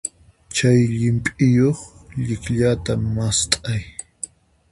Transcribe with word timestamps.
Chay 0.55 0.79
llimp'iyuq 0.97 1.79
llikllata 2.23 2.93
mast'ay. 3.13 3.83